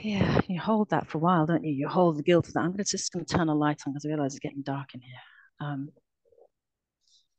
[0.01, 1.71] Yeah, you hold that for a while, don't you?
[1.71, 2.59] You hold the guilt of that.
[2.61, 5.01] I'm gonna just gonna turn a light on because I realize it's getting dark in
[5.01, 5.19] here.
[5.61, 5.89] Um,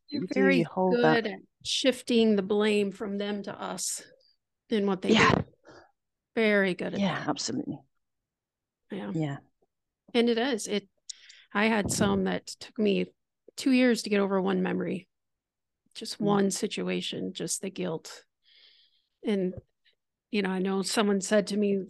[0.09, 1.27] you're very good that.
[1.27, 4.03] at shifting the blame from them to us
[4.71, 5.35] in what they yeah.
[5.35, 5.45] do.
[6.35, 7.29] Very good at yeah, that.
[7.29, 7.79] absolutely.
[8.91, 9.11] Yeah.
[9.15, 9.37] Yeah.
[10.15, 10.67] And it is.
[10.67, 10.89] It
[11.53, 13.07] I had some that took me
[13.57, 15.09] two years to get over one memory.
[15.95, 18.25] Just one situation, just the guilt.
[19.25, 19.55] And
[20.31, 21.81] you know, I know someone said to me,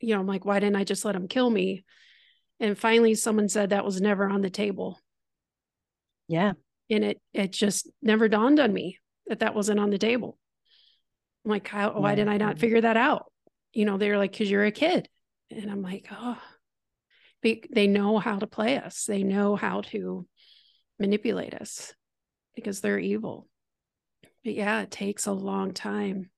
[0.00, 1.84] you know, I'm like, why didn't I just let him kill me?
[2.58, 4.98] And finally someone said that was never on the table.
[6.28, 6.52] Yeah
[6.90, 10.36] and it it just never dawned on me that that wasn't on the table
[11.44, 13.32] I'm like how why didn't i not figure that out
[13.72, 15.08] you know they're like because you're a kid
[15.50, 16.38] and i'm like oh.
[17.42, 19.04] They know how to play us.
[19.06, 20.26] They know how to
[20.98, 21.94] manipulate us
[22.54, 23.48] because they're evil.
[24.44, 26.30] But yeah it takes a long time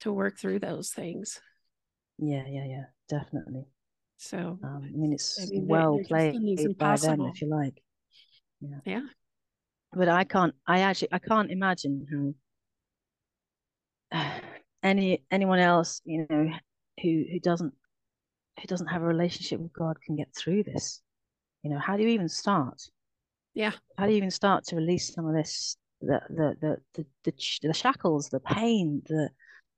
[0.00, 1.40] to work through those things.
[2.18, 2.84] Yeah yeah yeah.
[3.08, 3.64] Definitely.
[4.18, 6.34] So um, i mean it's I mean, well played
[6.78, 7.82] by them if you like.
[8.60, 8.78] Yeah.
[8.84, 9.06] Yeah.
[9.92, 10.54] But I can't.
[10.66, 12.34] I actually I can't imagine
[14.12, 14.30] how
[14.82, 16.50] any anyone else you know
[17.02, 17.74] who who doesn't
[18.60, 21.02] who doesn't have a relationship with God can get through this.
[21.62, 22.80] You know, how do you even start?
[23.54, 23.72] Yeah.
[23.98, 27.32] How do you even start to release some of this the the the the, the,
[27.62, 29.30] the shackles, the pain, the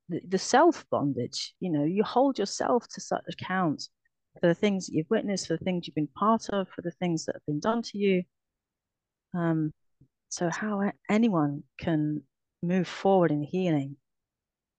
[0.08, 1.54] the, the self bondage?
[1.60, 3.88] You know, you hold yourself to such account
[4.40, 6.92] for the things that you've witnessed, for the things you've been part of, for the
[6.92, 8.22] things that have been done to you.
[9.34, 9.72] Um,
[10.28, 12.22] so how anyone can
[12.62, 13.96] move forward in healing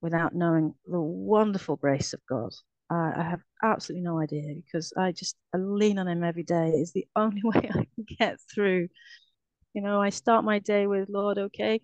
[0.01, 2.53] without knowing the wonderful grace of God
[2.91, 6.71] I have absolutely no idea because I just I lean on him every day.
[6.75, 8.87] It's the only way I can get through.
[9.73, 11.81] You know, I start my day with Lord, okay,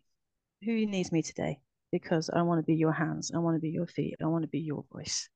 [0.63, 1.59] who needs me today?
[1.91, 4.43] Because I want to be your hands, I want to be your feet, I want
[4.43, 5.29] to be your voice.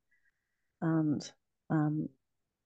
[0.82, 1.22] And
[1.70, 2.10] um,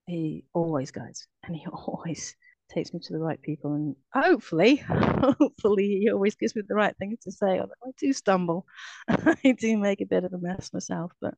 [0.07, 2.35] he always guides and he always
[2.73, 6.95] takes me to the right people and hopefully hopefully he always gives me the right
[6.97, 8.65] things to say although i do stumble.
[9.07, 11.33] I do make a bit of a mess myself but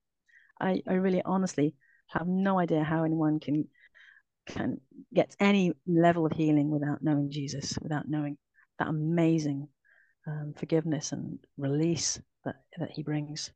[0.60, 1.76] i i really honestly
[2.08, 3.67] have no idea how anyone can
[4.48, 4.80] can
[5.13, 8.38] get any level of healing without knowing jesus without knowing
[8.80, 9.67] that amazing
[10.28, 13.52] um, forgiveness and release that that he brings.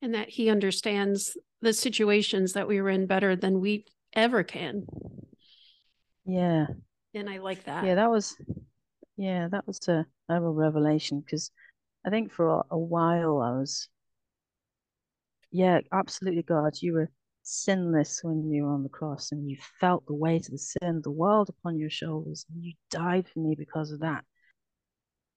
[0.00, 4.86] And that he understands the situations that we were in better than we ever can
[6.28, 6.66] yeah.
[7.14, 7.84] And I like that.
[7.84, 8.36] Yeah, that was
[9.16, 11.50] yeah, that was a, a real revelation because
[12.06, 13.88] I think for a, a while I was
[15.50, 17.10] yeah, absolutely God, you were
[17.42, 20.96] sinless when you were on the cross and you felt the weight of the sin
[20.98, 24.22] of the world upon your shoulders and you died for me because of that.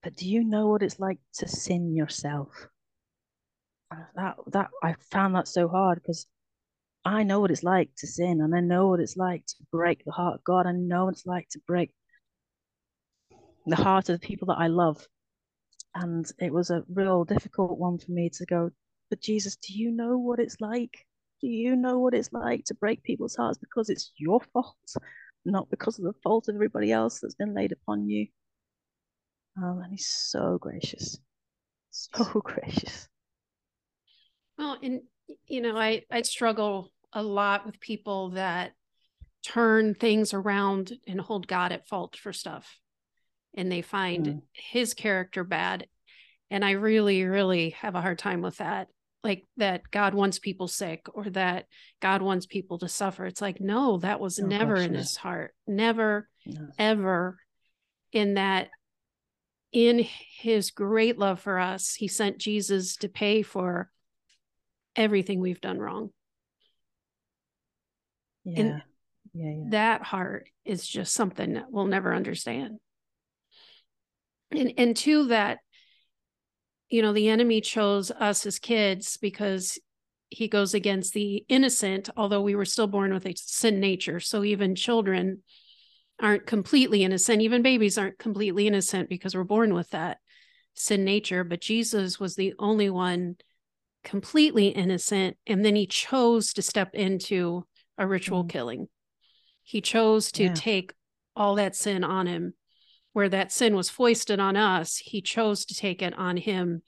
[0.04, 2.67] But do you know what it's like to sin yourself?
[4.15, 6.27] That that I found that so hard because
[7.04, 10.04] I know what it's like to sin and I know what it's like to break
[10.06, 10.68] the heart of God.
[10.68, 11.94] I know what it's like to break
[13.66, 15.08] the heart of the people that I love.
[15.96, 18.70] And it was a real difficult one for me to go,
[19.10, 21.06] but Jesus, do you know what it's like?
[21.42, 24.76] Do you know what it's like to break people's hearts because it's your fault,
[25.44, 28.28] not because of the fault of everybody else that's been laid upon you?
[29.58, 31.18] Um, and he's so gracious,
[31.90, 33.10] so gracious.
[34.58, 35.02] Well, and
[35.48, 38.74] you know, I I struggle a lot with people that
[39.44, 42.80] turn things around and hold God at fault for stuff.
[43.54, 44.41] And they find mm.
[44.54, 45.88] his character bad.
[46.50, 48.88] And I really, really have a hard time with that.
[49.24, 51.65] Like that God wants people sick or that
[52.02, 53.26] God wants people to suffer.
[53.26, 55.54] It's like, no, that was oh, never in his heart.
[55.67, 56.70] Never, no.
[56.80, 57.38] ever
[58.12, 58.70] in that
[59.72, 60.06] in
[60.39, 63.89] his great love for us, he sent Jesus to pay for
[64.95, 66.10] everything we've done wrong.
[68.43, 68.60] Yeah.
[68.60, 68.84] And
[69.34, 69.63] yeah, yeah.
[69.69, 72.77] that heart is just something that we'll never understand.
[74.51, 75.60] And and to that,
[76.89, 79.80] you know, the enemy chose us as kids because
[80.30, 84.19] he goes against the innocent, although we were still born with a sin nature.
[84.19, 85.43] So even children
[86.21, 87.41] aren't completely innocent.
[87.41, 90.19] Even babies aren't completely innocent because we're born with that
[90.73, 91.43] sin nature.
[91.43, 93.36] But Jesus was the only one
[94.04, 95.38] completely innocent.
[95.48, 97.66] And then he chose to step into
[97.98, 98.50] a ritual mm.
[98.50, 98.88] killing.
[99.64, 100.54] He chose to yeah.
[100.54, 100.94] take
[101.36, 102.54] all that sin on him,
[103.14, 104.98] where that sin was foisted on us.
[104.98, 106.82] He chose to take it on him.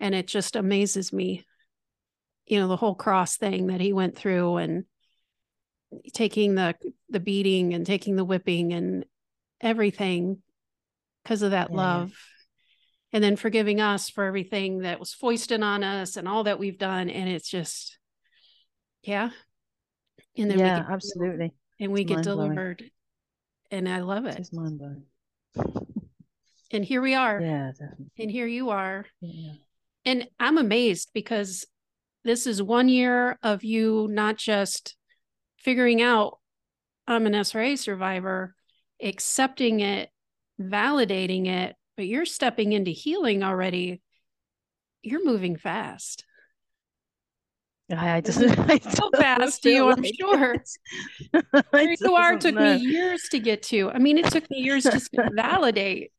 [0.00, 1.44] And it just amazes me,
[2.46, 4.84] you know, the whole cross thing that he went through and
[6.12, 6.74] taking the
[7.08, 9.06] the beating and taking the whipping and
[9.60, 10.38] everything
[11.22, 11.76] because of that yeah.
[11.76, 12.12] love
[13.12, 16.78] and then forgiving us for everything that was foisted on us and all that we've
[16.78, 17.98] done and it's just
[19.02, 19.30] yeah
[20.38, 22.84] and then yeah, absolutely, and we it's get delivered,
[23.72, 24.38] and I love it.
[24.38, 25.02] It's mind blowing.
[26.70, 27.40] And here we are.
[27.40, 28.10] Yeah, definitely.
[28.18, 29.04] And here you are.
[29.20, 29.54] Yeah.
[30.04, 31.66] And I'm amazed because
[32.24, 34.96] this is one year of you not just
[35.56, 36.38] figuring out
[37.06, 38.54] I'm an SRA survivor,
[39.02, 40.10] accepting it,
[40.60, 44.00] validating it, but you're stepping into healing already.
[45.02, 46.24] You're moving fast.
[47.90, 50.62] I just I so fast you, I'm like sure.
[51.70, 52.76] Where you are took know.
[52.76, 53.90] me years to get to.
[53.90, 56.12] I mean, it took me years just to validate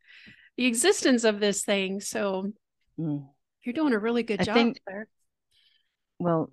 [0.57, 2.01] the existence of this thing.
[2.01, 2.51] So
[2.99, 3.25] mm.
[3.63, 5.07] you're doing a really good I job think, there.
[6.19, 6.51] Well,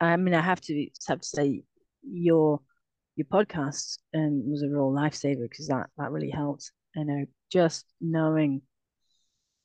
[0.00, 1.62] I mean, I have to have to say
[2.02, 2.60] your
[3.14, 6.72] your podcast um, was a real lifesaver because that that really helped.
[6.96, 8.62] You know, just knowing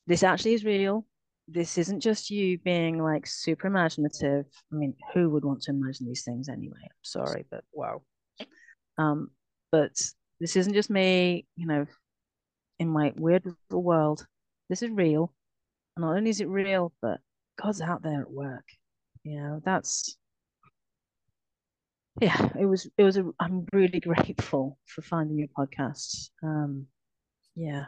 [0.08, 1.06] this actually is real
[1.52, 4.46] this isn't just you being like super imaginative.
[4.72, 6.78] I mean, who would want to imagine these things anyway?
[6.84, 8.02] I'm sorry, but wow.
[8.98, 9.32] Um,
[9.72, 9.92] but
[10.40, 11.86] this isn't just me, you know,
[12.80, 14.26] in my weird little world.
[14.70, 15.34] This is real.
[15.96, 17.20] And not only is it real, but
[17.62, 18.66] God's out there at work.
[19.24, 20.18] You know, that's
[22.22, 26.30] yeah, it was it was a I'm really grateful for finding your podcast.
[26.44, 26.88] Um
[27.56, 27.86] yeah.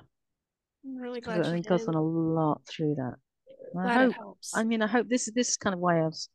[0.85, 1.41] I'm really glad.
[1.41, 3.15] I think God's done a lot through that.
[3.77, 4.37] I hope.
[4.53, 6.29] I mean, I hope this is this is kind of why I was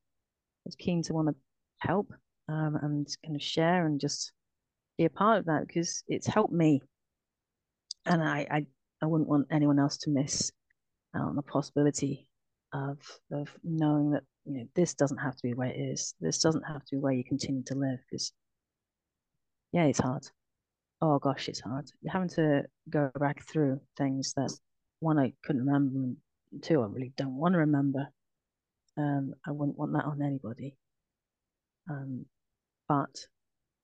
[0.65, 1.35] was keen to want to
[1.79, 2.13] help
[2.49, 4.33] um, and kind of share and just
[4.99, 6.81] be a part of that because it's helped me,
[8.05, 8.67] and I I,
[9.03, 10.53] I wouldn't want anyone else to miss
[11.15, 12.29] out on the possibility
[12.73, 12.99] of
[13.33, 16.15] of knowing that you know this doesn't have to be where it is.
[16.21, 18.33] This doesn't have to be where you continue to live because
[19.73, 20.27] yeah, it's hard.
[21.03, 21.91] Oh gosh, it's hard.
[22.09, 24.53] Having to go back through things that
[25.01, 26.17] one I couldn't remember, and
[26.63, 28.09] two I really don't want to remember.
[28.97, 30.77] Um, I wouldn't want that on anybody.
[31.91, 32.27] Um,
[32.89, 33.15] but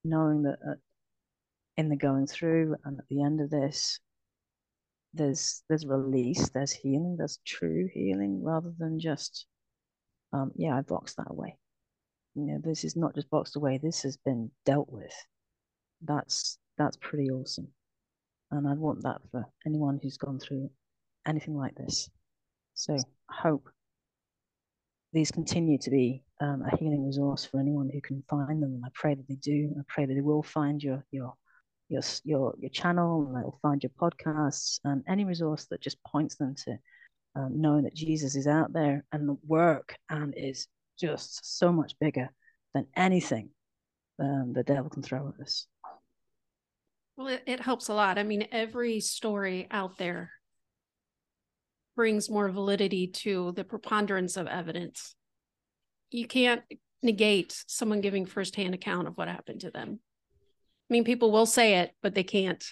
[0.04, 0.74] knowing that uh,
[1.76, 4.00] in the going through and at the end of this,
[5.14, 9.46] there's there's release, there's healing, there's true healing rather than just
[10.32, 11.58] um, yeah, I boxed that away.
[12.34, 15.14] You know, this is not just boxed away, this has been dealt with.
[16.02, 17.68] That's that's pretty awesome.
[18.51, 20.70] And I want that for anyone who's gone through
[21.26, 22.11] anything like this.
[22.74, 23.68] So I hope
[25.12, 28.74] these continue to be um, a healing resource for anyone who can find them.
[28.74, 29.74] And I pray that they do.
[29.78, 31.35] I pray that they will find your your
[31.89, 36.37] your your your channel and they'll find your podcasts and any resource that just points
[36.37, 36.78] them to
[37.35, 40.66] um, knowing that Jesus is out there and the work and is
[40.99, 42.30] just so much bigger
[42.74, 43.51] than anything
[44.18, 45.66] um, the devil can throw at us.
[47.23, 48.18] Well, it, it helps a lot.
[48.18, 50.33] I mean, every story out there
[51.95, 55.14] brings more validity to the preponderance of evidence.
[56.11, 56.62] You can't
[57.01, 60.01] negate someone giving firsthand account of what happened to them.
[60.03, 62.64] I mean, people will say it, but they can't.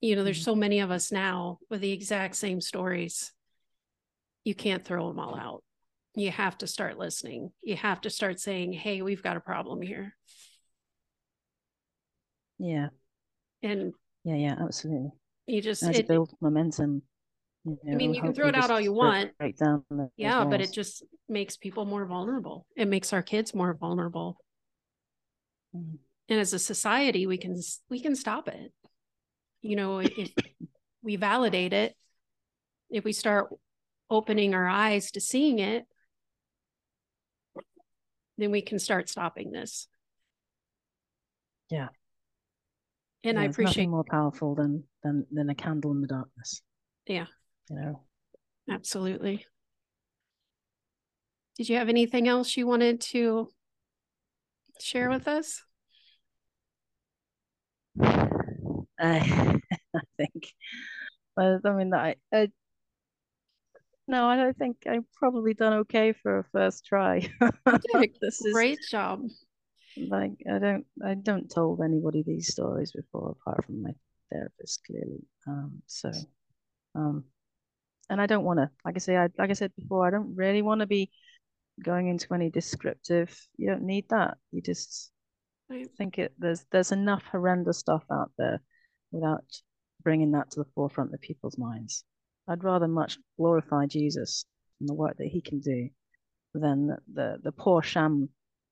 [0.00, 0.52] You know, there's mm-hmm.
[0.52, 3.32] so many of us now with the exact same stories.
[4.44, 5.64] You can't throw them all out.
[6.14, 7.50] You have to start listening.
[7.64, 10.14] You have to start saying, hey, we've got a problem here.
[12.60, 12.90] Yeah.
[13.64, 13.94] And
[14.24, 15.10] yeah, yeah, absolutely.
[15.46, 17.02] You just As it, build momentum.
[17.64, 19.30] You know, I mean, you can throw it out all you want.
[19.40, 19.84] Right down
[20.16, 22.66] yeah, but it just makes people more vulnerable.
[22.76, 24.36] It makes our kids more vulnerable.
[25.74, 25.96] Mm.
[26.28, 27.58] And as a society, we can
[27.88, 28.72] we can stop it.
[29.62, 30.30] You know, if
[31.02, 31.96] we validate it,
[32.90, 33.48] if we start
[34.10, 35.86] opening our eyes to seeing it,
[38.36, 39.88] then we can start stopping this.
[41.70, 41.88] Yeah.
[43.24, 46.60] And yeah, I appreciate more powerful than than than a candle in the darkness.
[47.06, 47.26] Yeah.
[47.70, 48.00] You know.
[48.70, 49.46] Absolutely.
[51.56, 53.48] Did you have anything else you wanted to
[54.80, 55.62] share with us?
[58.00, 58.80] I,
[59.94, 60.52] I think,
[61.38, 62.48] I mean, I, I,
[64.08, 67.28] no, I don't think I've probably done okay for a first try.
[68.20, 69.22] this is great job.
[69.96, 73.92] Like I don't, I don't told anybody these stories before, apart from my
[74.32, 75.24] therapist, clearly.
[75.46, 76.10] Um, so,
[76.94, 77.24] um,
[78.10, 80.34] and I don't want to, like I say, I like I said before, I don't
[80.36, 81.10] really want to be
[81.82, 83.36] going into any descriptive.
[83.56, 84.36] You don't need that.
[84.52, 85.10] You just
[85.70, 88.60] I think it there's there's enough horrendous stuff out there
[89.10, 89.44] without
[90.02, 92.04] bringing that to the forefront of people's minds.
[92.46, 94.44] I'd rather much glorify Jesus
[94.80, 95.88] and the work that he can do
[96.52, 98.28] than the the, the poor sham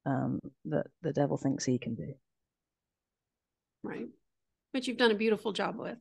[0.07, 2.15] um, that the devil thinks he can do.
[3.83, 4.09] Right,
[4.73, 5.99] which you've done a beautiful job with.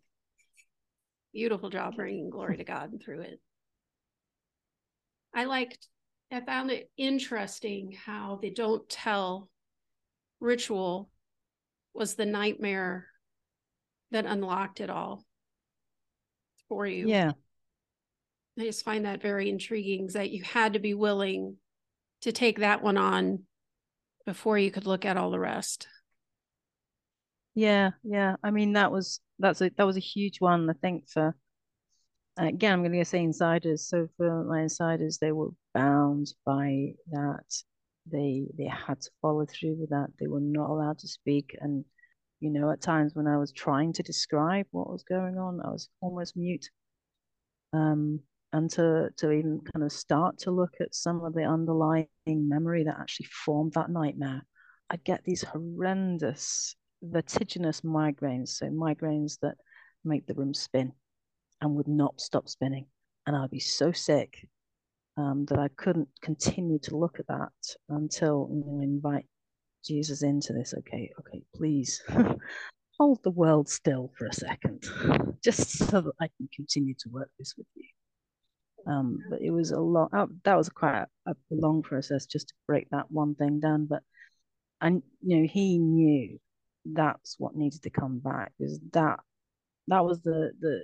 [1.33, 3.39] Beautiful job bringing glory to God through it.
[5.33, 5.87] I liked.
[6.33, 9.49] I found it interesting how they don't tell
[10.39, 11.09] ritual
[11.93, 13.07] was the nightmare
[14.11, 15.25] that unlocked it all
[16.69, 17.07] for you.
[17.07, 17.31] Yeah.
[18.59, 21.57] I just find that very intriguing that you had to be willing
[22.21, 23.43] to take that one on
[24.26, 25.88] before you could look at all the rest.
[27.55, 28.36] Yeah, yeah.
[28.43, 31.36] I mean that was that's a that was a huge one, I think, for
[32.38, 33.88] again, I'm gonna say insiders.
[33.88, 37.63] So for my insiders, they were bound by that
[38.09, 40.07] they they had to follow through with that.
[40.19, 41.55] They were not allowed to speak.
[41.59, 41.86] And
[42.39, 45.69] you know, at times when I was trying to describe what was going on, I
[45.69, 46.69] was almost mute.
[47.74, 48.22] Um,
[48.53, 52.83] and to to even kind of start to look at some of the underlying memory
[52.83, 54.45] that actually formed that nightmare,
[54.89, 58.49] I get these horrendous vertiginous migraines.
[58.49, 59.55] So migraines that
[60.03, 60.91] make the room spin
[61.61, 62.87] and would not stop spinning.
[63.25, 64.47] And I'd be so sick
[65.17, 67.51] um, that I couldn't continue to look at that
[67.89, 69.27] until you know, invite
[69.85, 70.73] Jesus into this.
[70.79, 72.01] Okay, okay, please
[72.99, 74.83] hold the world still for a second,
[75.43, 77.85] just so that I can continue to work this with you.
[78.88, 80.09] Um, but it was a long.
[80.13, 83.86] Oh, that was quite a, a long process just to break that one thing down.
[83.86, 84.03] But
[84.82, 86.39] and you know he knew
[86.86, 89.19] that's what needed to come back because that
[89.88, 90.82] that was the the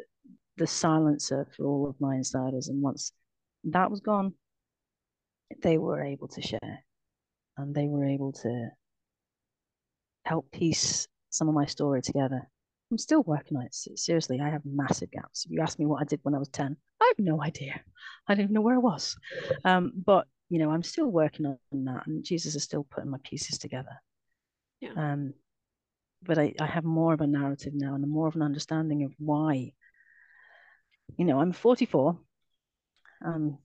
[0.58, 2.68] the silencer for all of my insiders.
[2.68, 3.12] And once
[3.66, 4.34] that was gone,
[5.62, 6.84] they were able to share
[7.58, 8.70] and they were able to
[10.26, 12.50] help piece some of my story together.
[12.92, 13.76] I'm still working on it.
[13.76, 15.46] Seriously, I have massive gaps.
[15.46, 17.80] If you ask me what I did when I was 10, I have no idea.
[18.28, 19.18] I don't even know where I was.
[19.66, 23.18] Um, but, you know, I'm still working on that and Jesus is still putting my
[23.24, 24.02] pieces together.
[24.80, 24.92] Yeah.
[24.96, 25.34] Um,
[26.24, 29.14] but I, I have more of a narrative now and more of an understanding of
[29.18, 29.74] why.
[31.18, 32.18] You know, I'm 44.
[33.26, 33.58] Um,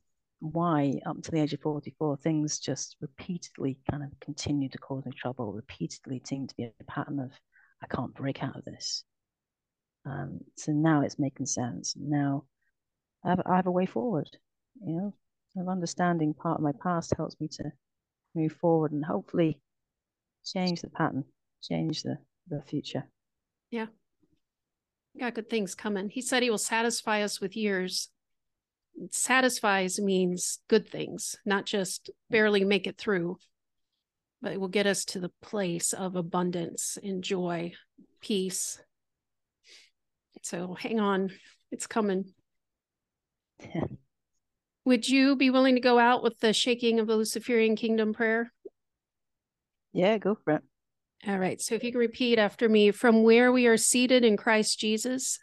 [0.43, 5.05] why up to the age of 44 things just repeatedly kind of continue to cause
[5.07, 7.31] me trouble repeatedly seem to be a pattern of
[7.81, 9.05] i can't break out of this
[10.05, 11.95] um, so now it's making sense.
[11.99, 12.45] Now
[13.25, 14.29] I have, I have a way forward
[14.81, 15.15] you know?
[15.57, 17.73] Of understanding part of my past helps me to
[18.35, 19.61] move forward and hopefully
[20.45, 21.25] change the pattern
[21.63, 23.05] change the the future.
[23.71, 23.87] Yeah.
[25.19, 26.09] Got good things coming.
[26.09, 28.09] He said he will satisfy us with years.
[29.11, 33.37] Satisfies means good things, not just barely make it through,
[34.41, 37.73] but it will get us to the place of abundance and joy,
[38.21, 38.81] peace.
[40.43, 41.31] So hang on,
[41.71, 42.35] it's coming.
[44.85, 48.53] Would you be willing to go out with the shaking of the Luciferian kingdom prayer?
[49.93, 50.63] Yeah, go for it.
[51.27, 51.61] All right.
[51.61, 55.39] So if you can repeat after me from where we are seated in Christ Jesus,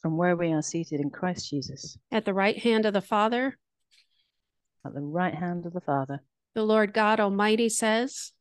[0.00, 1.98] from where we are seated in Christ Jesus.
[2.12, 3.58] At the right hand of the Father.
[4.86, 6.22] At the right hand of the Father.
[6.54, 8.32] The Lord God Almighty says.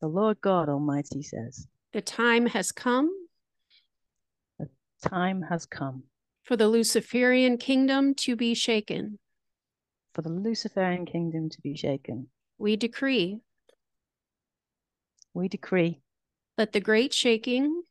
[0.00, 1.66] The Lord God Almighty says.
[1.92, 3.10] The time has come.
[5.04, 6.04] Time has come.
[6.42, 9.18] For the Luciferian kingdom to be shaken.
[10.14, 12.28] For the Luciferian kingdom to be shaken.
[12.58, 13.40] We decree.
[15.34, 16.00] We decree.
[16.56, 17.82] That the great shaking.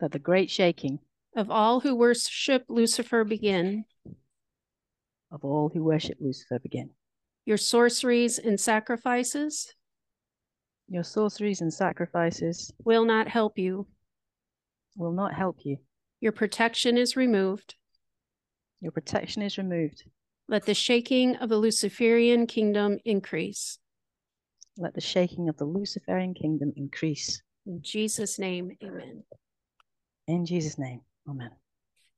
[0.00, 1.00] That the great shaking
[1.36, 3.84] of all who worship Lucifer begin.
[5.30, 6.90] Of all who worship Lucifer begin.
[7.44, 9.72] Your sorceries and sacrifices.
[10.88, 13.86] Your sorceries and sacrifices will not help you.
[14.98, 15.78] Will not help you.
[16.20, 17.76] Your protection is removed.
[18.80, 20.02] Your protection is removed.
[20.48, 23.78] Let the shaking of the Luciferian kingdom increase.
[24.76, 27.42] Let the shaking of the Luciferian kingdom increase.
[27.64, 29.22] In Jesus' name, amen.
[30.26, 31.00] In Jesus' name.
[31.28, 31.50] Amen.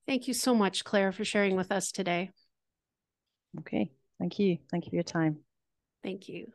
[0.07, 2.31] Thank you so much, Claire, for sharing with us today.
[3.61, 3.91] Okay.
[4.19, 4.59] Thank you.
[4.71, 5.39] Thank you for your time.
[6.03, 6.47] Thank you.